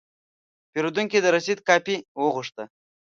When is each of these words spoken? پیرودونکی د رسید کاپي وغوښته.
پیرودونکی 0.71 1.19
د 1.21 1.25
رسید 1.35 1.59
کاپي 1.67 1.95
وغوښته. 2.21 2.63